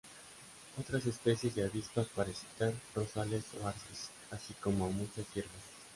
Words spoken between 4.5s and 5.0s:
como a